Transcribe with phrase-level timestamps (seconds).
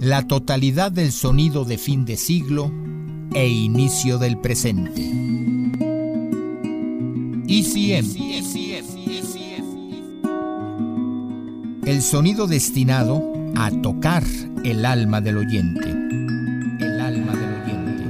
[0.00, 2.72] La totalidad del sonido de fin de siglo
[3.34, 5.02] e inicio del presente.
[7.46, 8.06] ECM.
[11.84, 14.24] El sonido destinado a tocar
[14.64, 15.90] el alma del oyente.
[15.90, 18.04] El alma del oyente.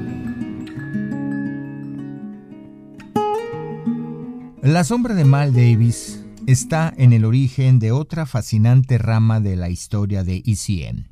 [4.63, 9.71] La sombra de Mal Davis está en el origen de otra fascinante rama de la
[9.71, 11.10] historia de ECM.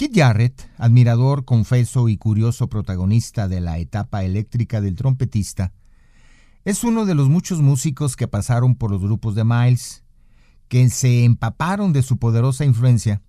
[0.00, 5.74] Kit Jarrett, admirador, confeso y curioso protagonista de la etapa eléctrica del trompetista,
[6.64, 10.02] es uno de los muchos músicos que pasaron por los grupos de Miles,
[10.68, 13.20] que se empaparon de su poderosa influencia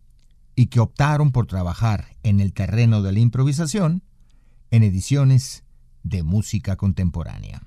[0.56, 4.02] y que optaron por trabajar en el terreno de la improvisación
[4.70, 5.66] en ediciones
[6.04, 7.62] de música contemporánea.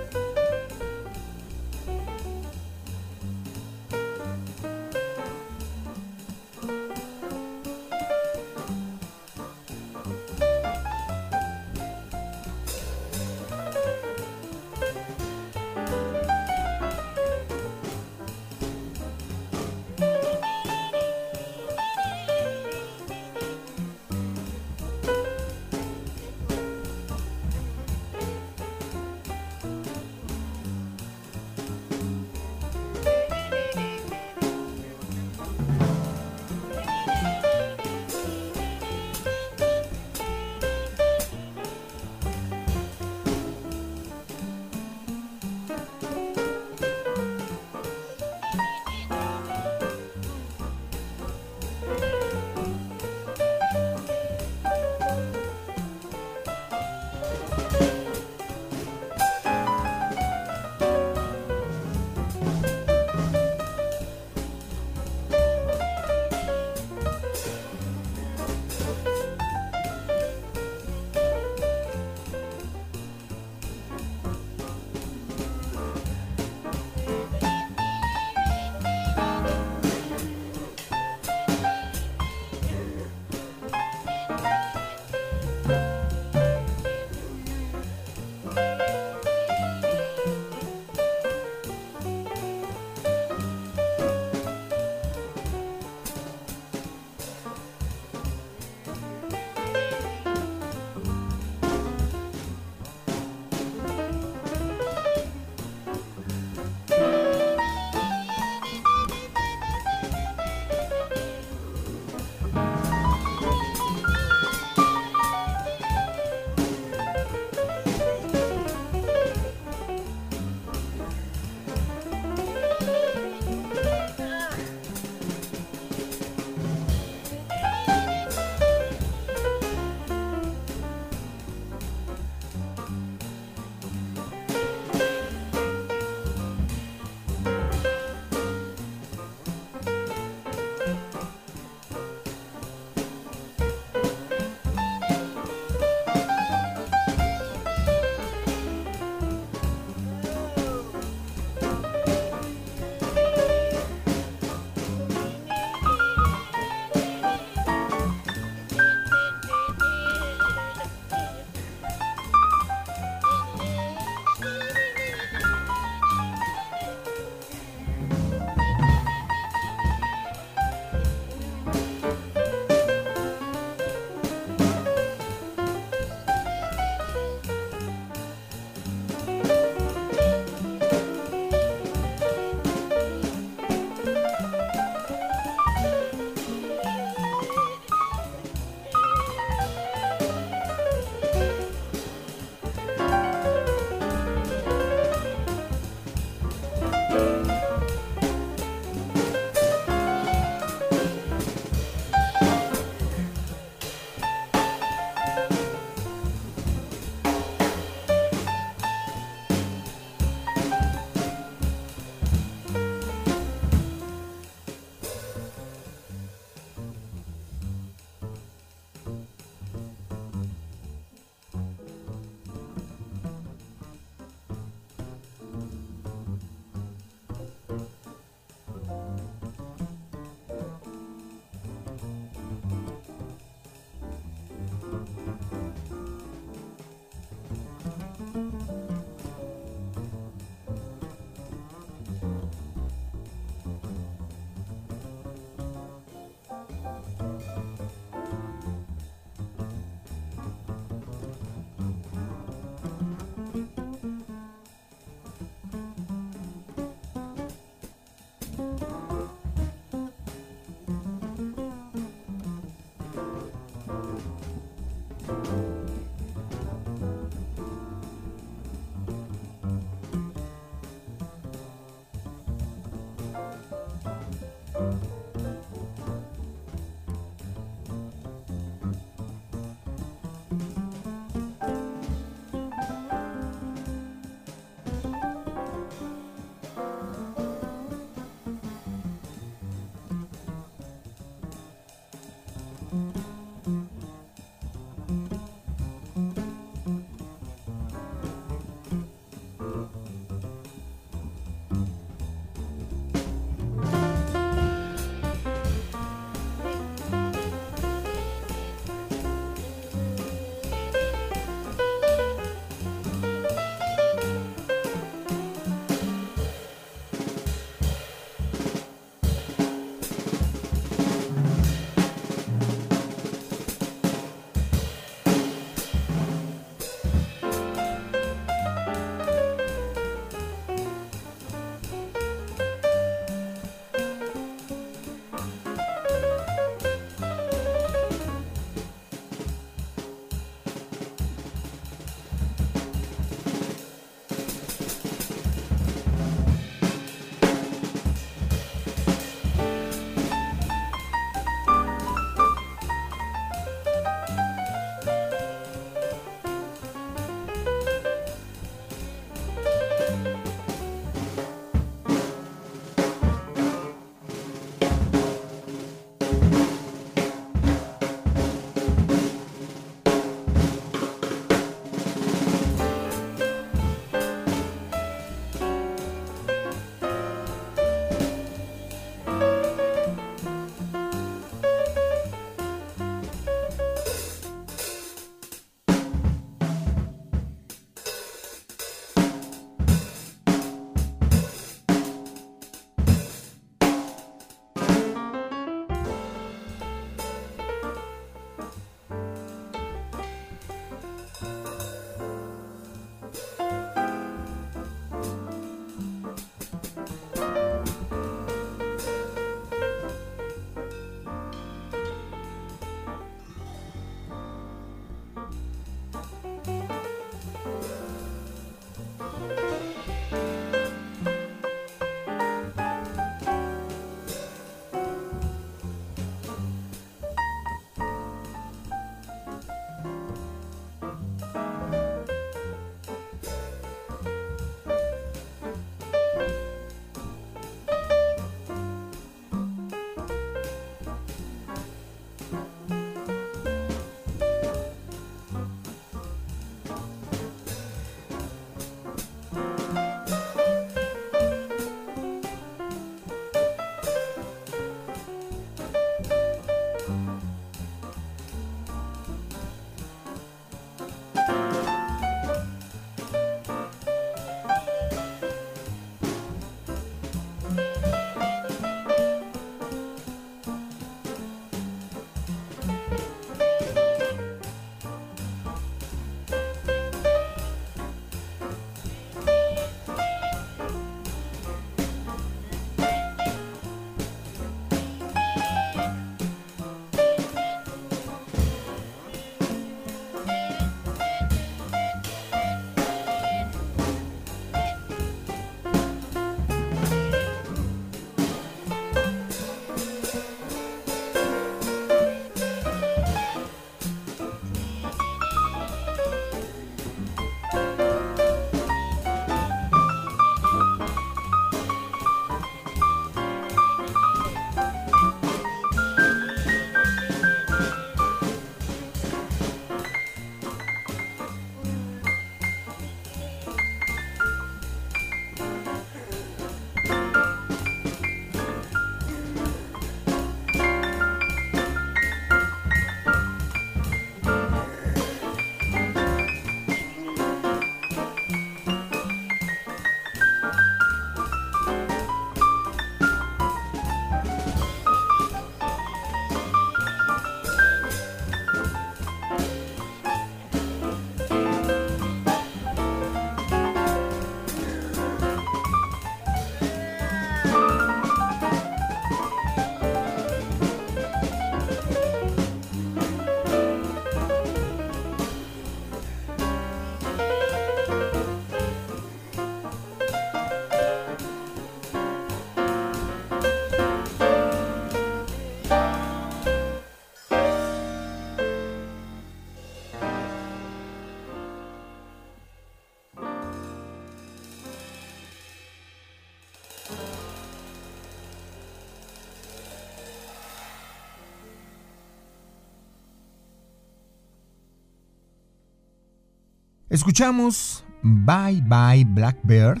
[597.12, 600.00] Escuchamos Bye Bye Blackbird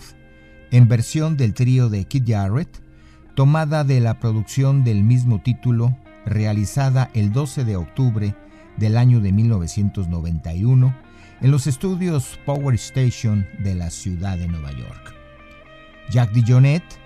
[0.70, 2.82] en versión del trío de Kid Jarrett,
[3.34, 8.34] tomada de la producción del mismo título realizada el 12 de octubre
[8.78, 10.96] del año de 1991
[11.42, 15.14] en los estudios Power Station de la ciudad de Nueva York.
[16.08, 16.96] Jack DeJohnette,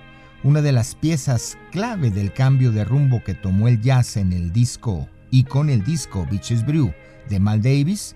[0.44, 4.52] una de las piezas clave del cambio de rumbo que tomó el jazz en el
[4.52, 6.92] disco y con el disco Beaches Brew
[7.28, 8.14] de Mal Davis,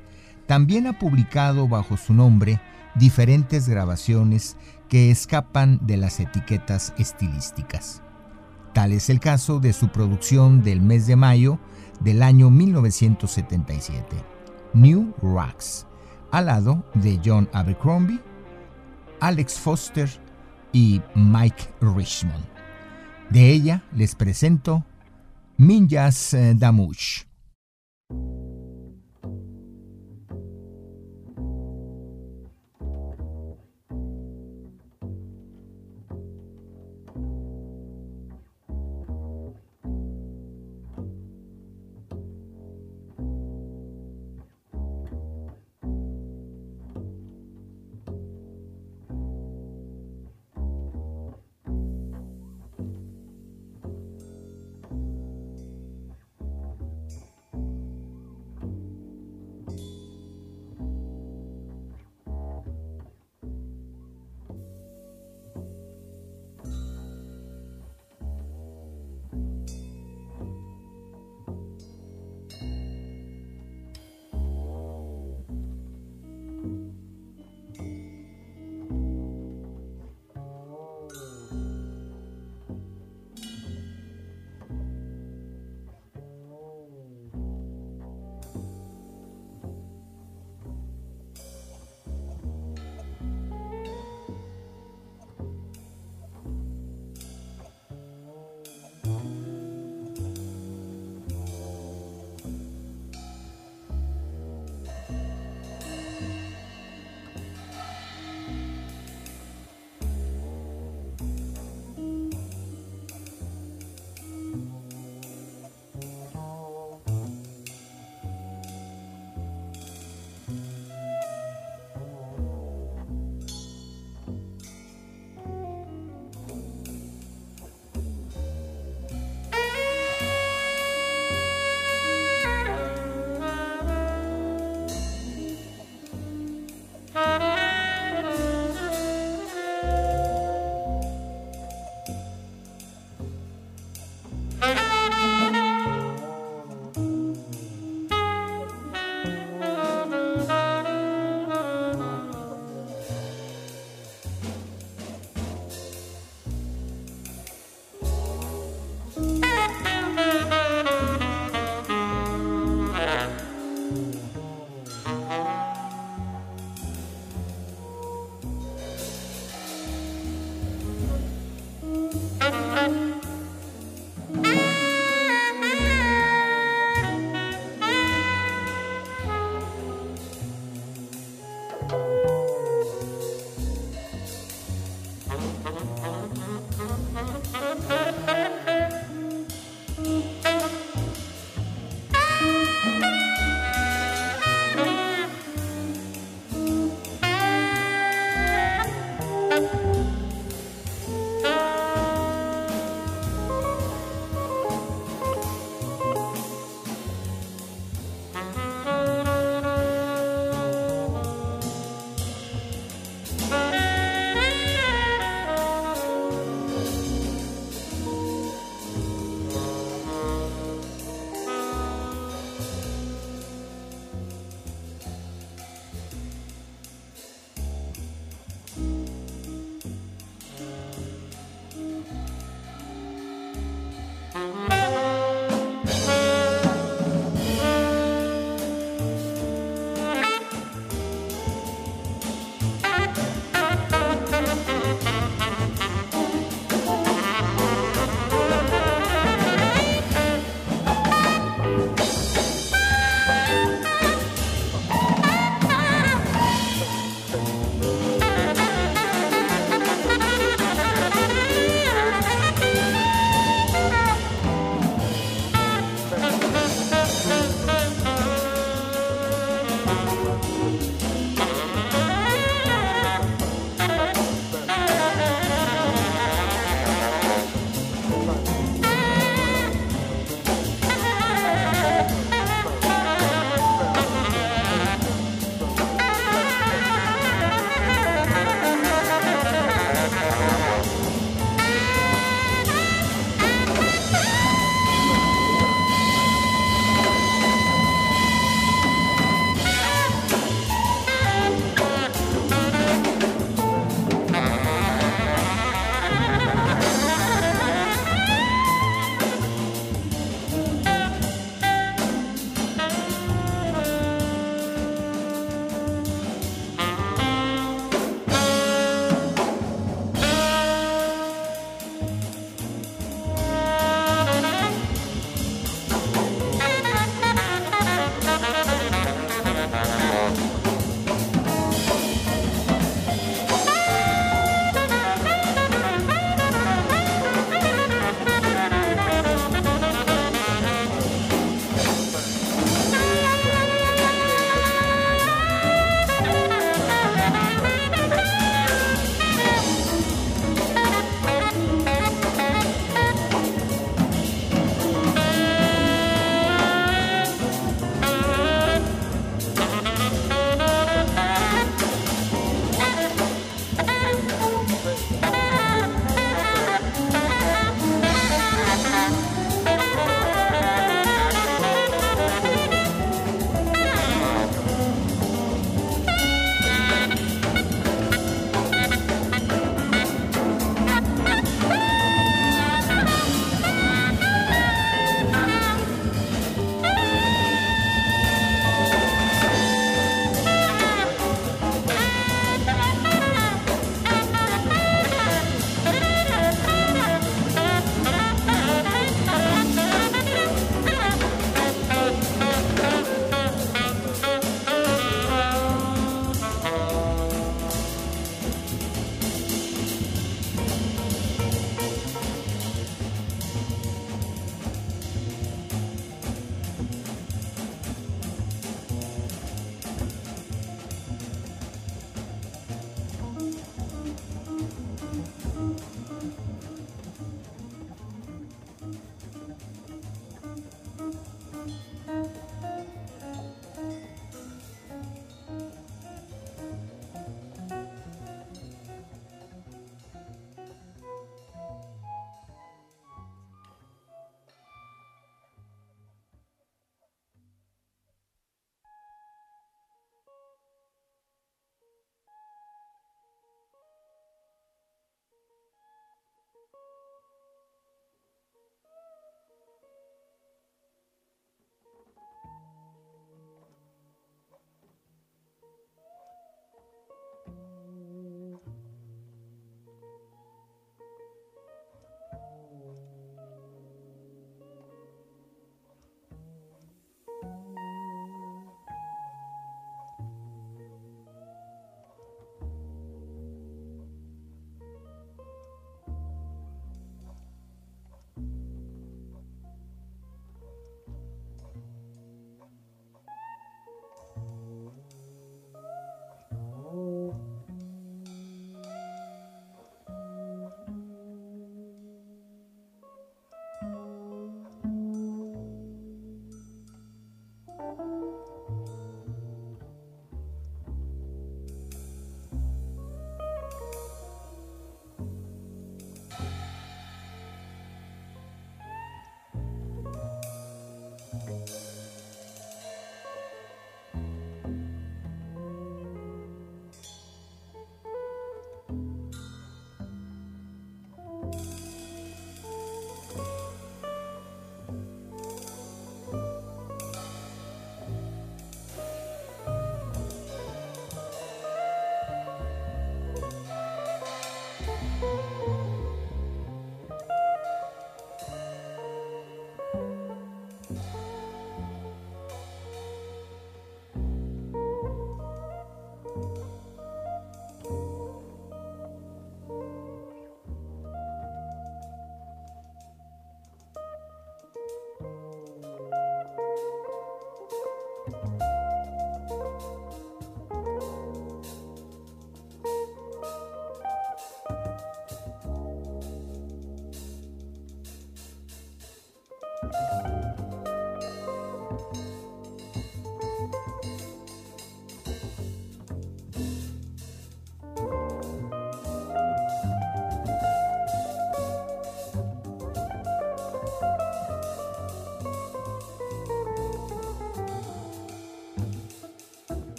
[0.51, 2.61] también ha publicado bajo su nombre
[2.97, 4.57] diferentes grabaciones
[4.89, 8.03] que escapan de las etiquetas estilísticas.
[8.75, 11.61] Tal es el caso de su producción del mes de mayo
[12.01, 14.05] del año 1977,
[14.75, 15.87] New Rocks,
[16.33, 18.19] al lado de John Abercrombie,
[19.21, 20.11] Alex Foster
[20.73, 22.45] y Mike Richmond.
[23.31, 24.85] De ella les presento
[25.59, 27.30] Minjas eh, Damush.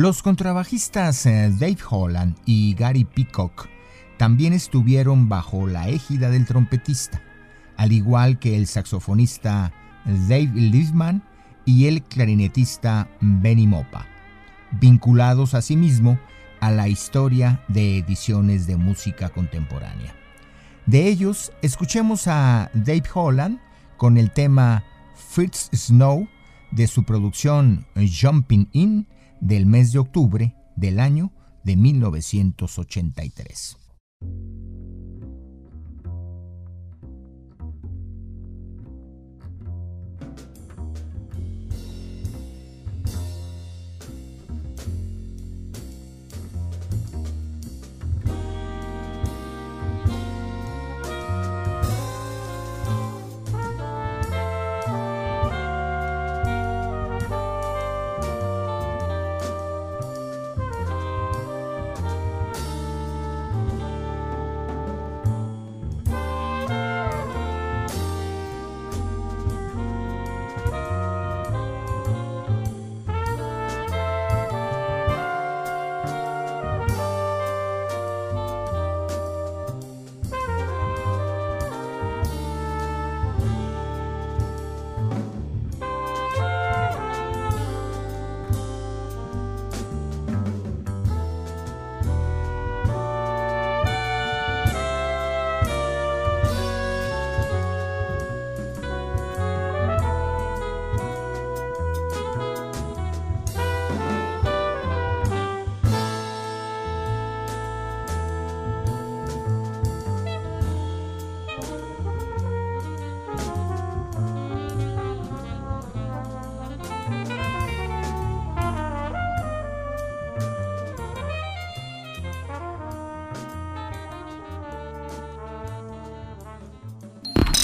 [0.00, 3.68] Los contrabajistas eh, Dave Holland y Gary Peacock
[4.16, 7.20] también estuvieron bajo la égida del trompetista,
[7.76, 9.74] al igual que el saxofonista
[10.06, 11.22] Dave Liebman
[11.66, 14.06] y el clarinetista Benny Mopa,
[14.70, 16.18] vinculados asimismo
[16.60, 20.14] a la historia de ediciones de música contemporánea.
[20.86, 23.60] De ellos, escuchemos a Dave Holland
[23.98, 24.82] con el tema
[25.14, 26.26] Fritz Snow
[26.70, 29.06] de su producción Jumping In
[29.40, 31.32] del mes de octubre del año
[31.64, 33.76] de 1983.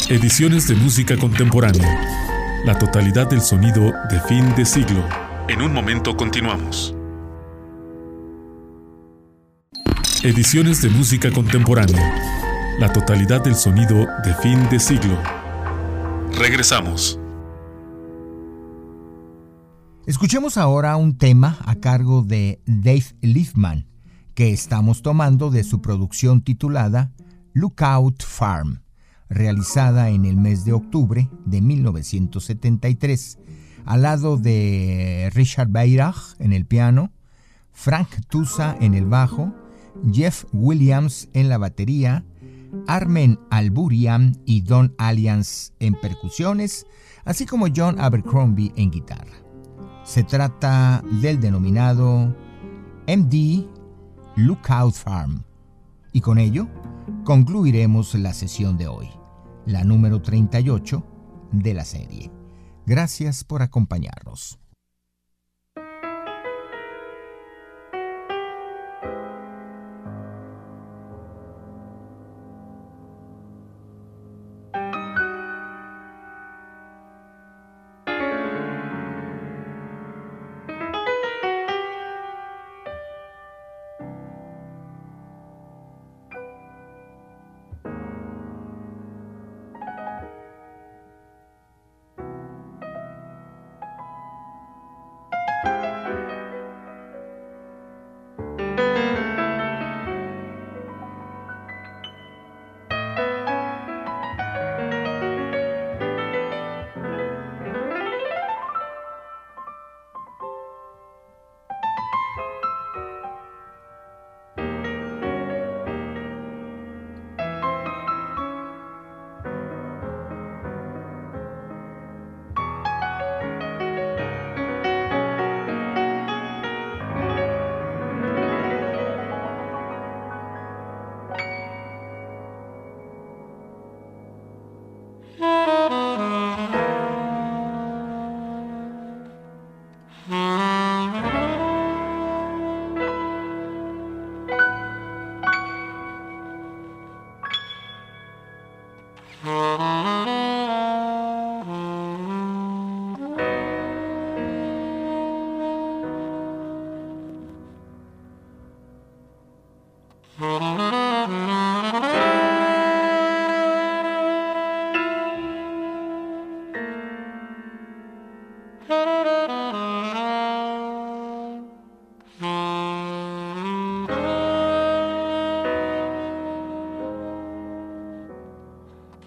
[0.08, 2.62] Ediciones de música contemporánea.
[2.64, 5.04] La totalidad del sonido de fin de siglo.
[5.48, 6.94] En un momento continuamos.
[10.22, 12.76] Ediciones de música contemporánea.
[12.78, 15.18] La totalidad del sonido de fin de siglo.
[16.38, 17.18] Regresamos.
[20.06, 23.88] Escuchemos ahora un tema a cargo de Dave Liefman,
[24.34, 27.10] que estamos tomando de su producción titulada
[27.54, 28.85] Lookout Farm,
[29.28, 33.38] realizada en el mes de octubre de 1973,
[33.84, 37.12] al lado de Richard Beirach en el piano,
[37.72, 39.54] Frank Tusa en el bajo,
[40.12, 42.24] Jeff Williams en la batería,
[42.86, 46.86] Armen Alburian y Don Alliance en percusiones,
[47.24, 49.36] así como John Abercrombie en guitarra.
[50.04, 52.34] Se trata del denominado
[53.08, 53.66] MD
[54.36, 55.42] Lookout Farm.
[56.12, 56.68] Y con ello
[57.24, 59.08] concluiremos la sesión de hoy,
[59.66, 61.04] la número 38
[61.52, 62.32] de la serie.
[62.86, 64.58] Gracias por acompañarnos.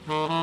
[0.10, 0.39] Mm-hmm.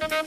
[0.00, 0.24] Thank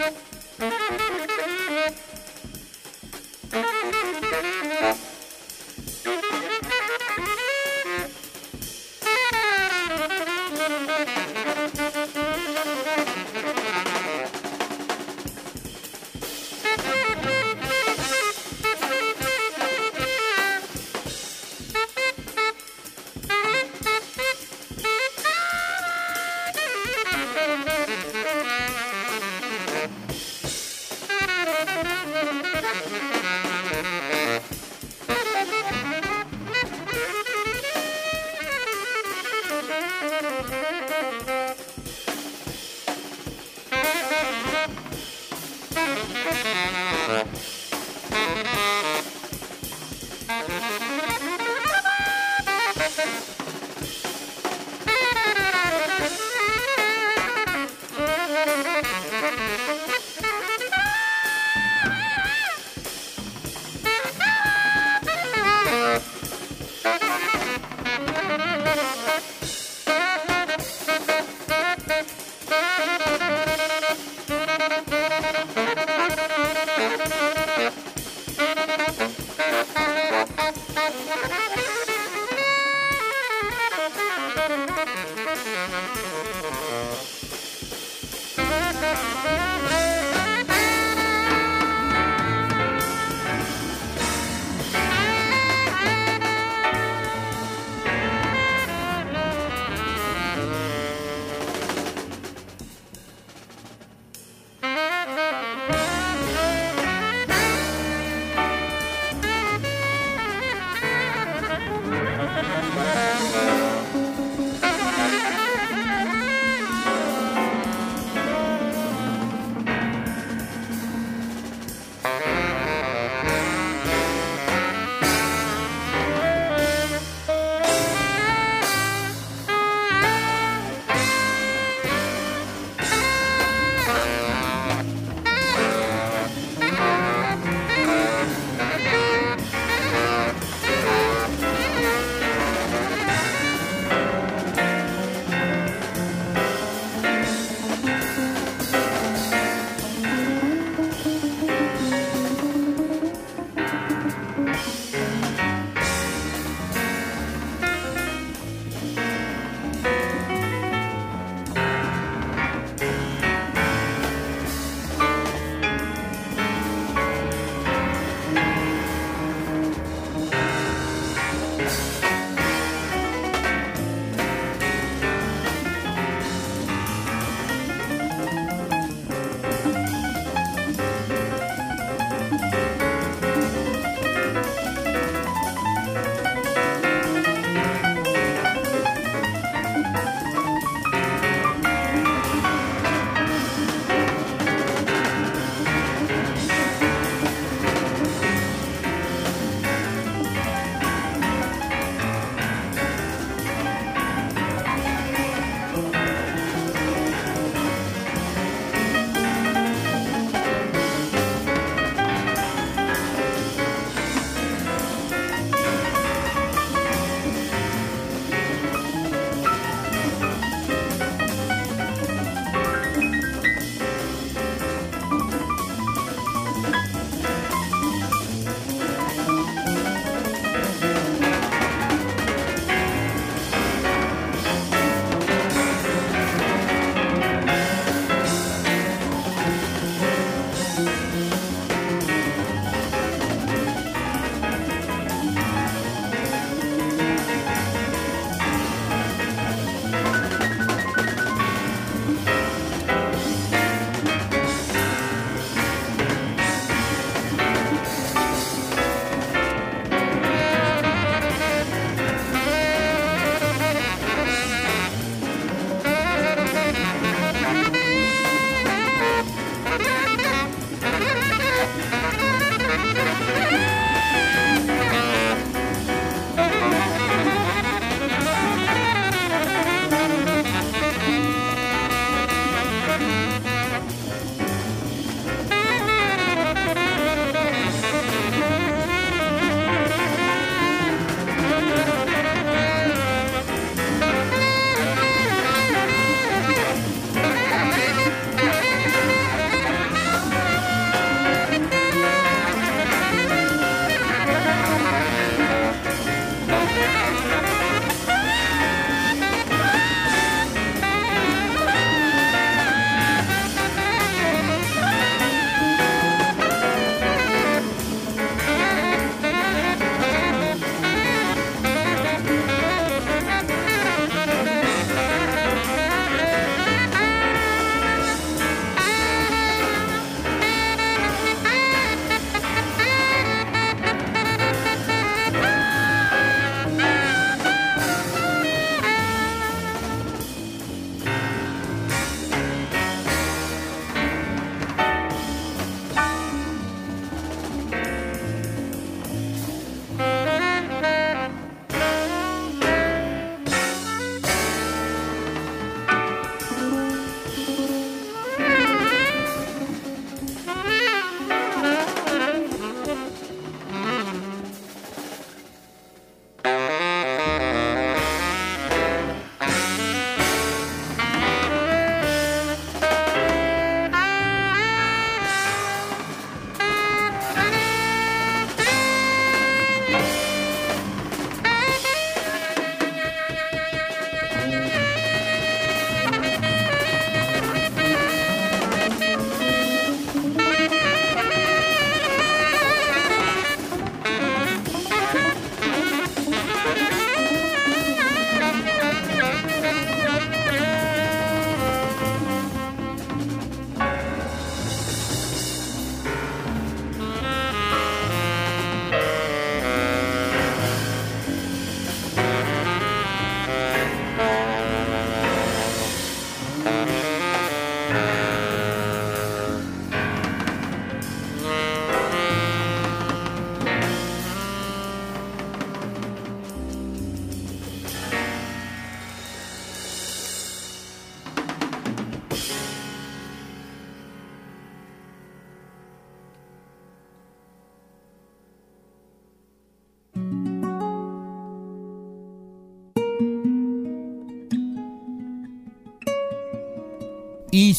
[0.00, 0.27] you.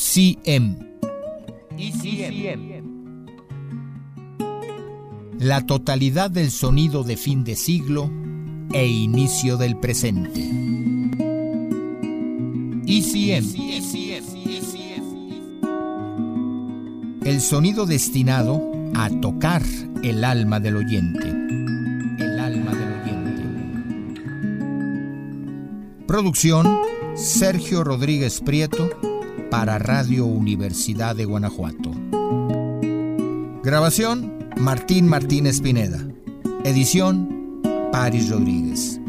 [0.02, 0.78] ECM.
[1.78, 2.84] ECM.
[5.40, 8.10] La totalidad del sonido de fin de siglo
[8.72, 10.40] e inicio del presente.
[12.88, 13.46] ECM.
[17.26, 19.64] El sonido destinado a tocar
[20.02, 21.28] el alma del oyente.
[21.28, 23.44] El alma del oyente.
[26.08, 26.80] Producción
[27.16, 29.09] Sergio Rodríguez Prieto
[29.60, 31.92] para Radio Universidad de Guanajuato.
[33.62, 36.00] Grabación Martín Martínez Pineda.
[36.64, 37.60] Edición
[37.92, 39.02] Paris Rodríguez.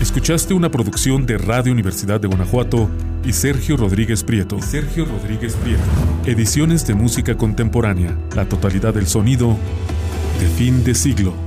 [0.00, 2.88] Escuchaste una producción de Radio Universidad de Guanajuato
[3.24, 4.62] y Sergio Rodríguez Prieto.
[4.62, 5.82] Sergio Rodríguez Prieto.
[6.24, 8.16] Ediciones de música contemporánea.
[8.36, 9.56] La totalidad del sonido
[10.38, 11.45] de fin de siglo.